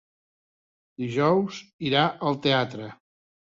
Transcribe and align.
Dijous 1.03 1.61
irà 1.93 2.05
al 2.33 2.43
teatre. 2.49 2.93